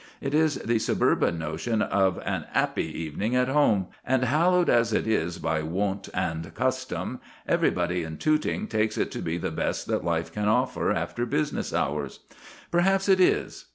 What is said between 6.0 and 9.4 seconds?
and custom, everybody in Tooting takes it to be